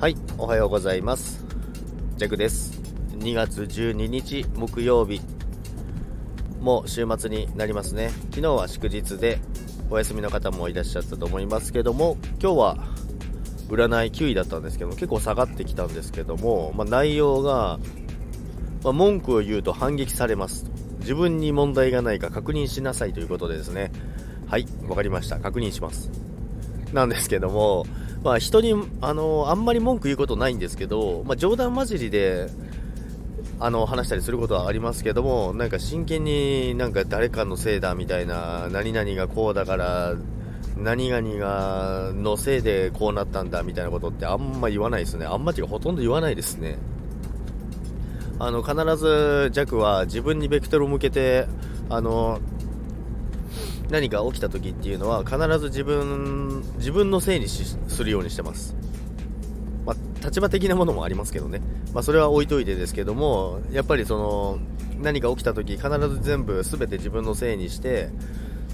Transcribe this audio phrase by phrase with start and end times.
[0.00, 1.44] はい、おはようございます。
[2.16, 2.80] ジャクです。
[3.18, 5.20] 2月12日木曜日。
[6.58, 8.08] もう週末になりますね。
[8.30, 9.38] 昨日は祝日で
[9.90, 12.76] お休みの方もいらっしゃったと思いますけども、今日は
[13.68, 17.78] 占い9位だったんですけども、結構下がってきたんですけども、まあ、内容が、
[18.82, 20.64] まあ、文句を言うと反撃されます。
[21.00, 23.92] 自分に問題がないか確認しなさいということでですね。
[24.46, 25.38] はい、わかりました。
[25.40, 26.29] 確認します。
[26.92, 27.86] なんですけども、
[28.22, 32.48] まあ、人にあのあんまり文句言うことないんですけど、まあ、冗談交じりで
[33.58, 40.14] あの話したりすることはありますけどもなんか真剣になんか誰かのせいだみたいな何々がこうだから
[40.76, 45.26] 何々がのせいでこうなったんだみたいなことってあんま言わないですね。
[45.26, 46.78] あんまっていうかほとんど言わないですね。
[48.38, 51.46] あの必ず弱は自分にベクトルを向けて
[51.90, 52.40] あの
[53.90, 58.74] 何か起きた時っていうのは必ず自分自分のせいにしするようにしてます、
[59.84, 61.60] まあ、立場的なものもありますけどね、
[61.92, 64.58] まあ、それは置いといてですけどもやっぱりその
[65.00, 68.10] 何か起きた時必ず全部全て自分のせいにして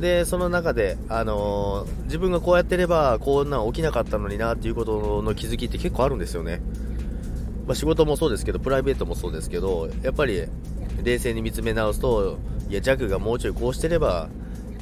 [0.00, 6.60] でその中で、あのー自分がこうやってればこんなん起きなかったのになっていうことの気づきって結構あるんですよね、
[7.66, 10.44] まあ、仕事もそうですけどプライベートもそうですけどやっぱり
[11.02, 12.38] 冷静に見つめ直すと
[12.68, 14.28] いや弱がもうちょいこうしてれば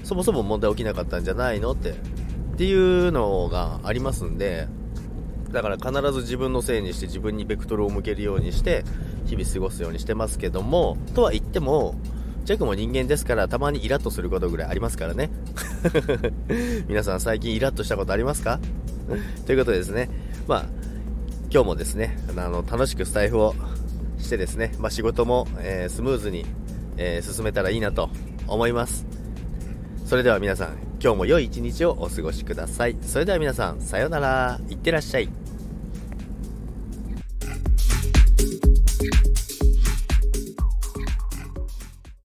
[0.05, 1.91] そもそも問題起きなかったんじゃないのって。
[1.91, 4.69] っていうのがありますんで
[5.51, 8.85] だから必ず自分のせいにして自分にベクトルを向けるようにして
[9.25, 11.95] 日々過ごすようにしてますけどもとは言っても
[12.45, 15.31] ジャックも人間ですからたまにイラッとすることぐらいありますからね。
[16.87, 18.61] 皆さん最近イラッとしたことありますか？
[19.47, 20.11] ということでですね。
[20.47, 20.65] まあ
[21.51, 23.55] 今日もですねあの楽しくスタイフを
[24.19, 26.45] してですね、まあ、仕事も、えースムーズに、
[26.99, 28.11] えー進めたらいいなと
[28.47, 29.20] 思います。
[30.11, 32.97] それでは皆さん今日も良い一日をお過ごしください。
[33.01, 34.59] それでは皆さんさようなら。
[34.69, 35.29] いってらっしゃい。